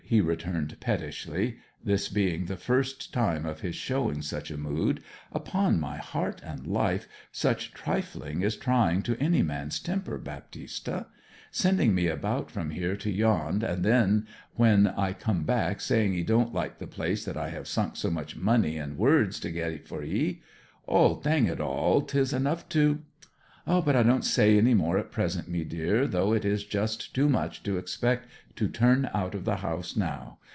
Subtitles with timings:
[0.11, 1.55] he returned pettishly
[1.85, 5.01] (this being the first time of his showing such a mood).
[5.31, 11.07] 'Upon my heart and life such trifling is trying to any man's temper, Baptista!
[11.49, 16.23] Sending me about from here to yond, and then when I come back saying 'ee
[16.23, 19.87] don't like the place that I have sunk so much money and words to get
[19.87, 20.41] for 'ee.
[20.89, 23.01] 'Od dang it all, 'tis enough to
[23.67, 27.29] But I won't say any more at present, mee deer, though it is just too
[27.29, 30.39] much to expect to turn out of the house now.